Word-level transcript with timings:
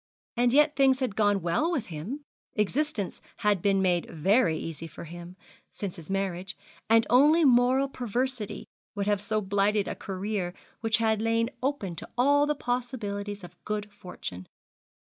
And 0.35 0.51
yet 0.51 0.75
things 0.75 0.99
had 0.99 1.15
gone 1.15 1.43
well 1.43 1.71
with 1.71 1.85
him, 1.93 2.21
existence 2.55 3.21
had 3.45 3.61
been 3.61 3.83
made 3.83 4.09
very 4.09 4.57
easy 4.57 4.87
for 4.87 5.03
him, 5.03 5.35
since 5.71 5.95
his 5.95 6.09
marriage; 6.09 6.57
and 6.89 7.05
only 7.07 7.45
moral 7.45 7.87
perversity 7.87 8.65
would 8.95 9.05
have 9.05 9.21
so 9.21 9.41
blighted 9.41 9.87
a 9.87 9.93
career 9.93 10.55
which 10.79 10.97
had 10.97 11.21
lain 11.21 11.51
open 11.61 11.95
to 11.97 12.09
all 12.17 12.47
the 12.47 12.55
possibilities 12.55 13.43
of 13.43 13.63
good 13.63 13.91
fortune. 13.91 14.47